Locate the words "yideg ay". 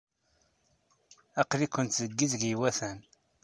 2.19-2.53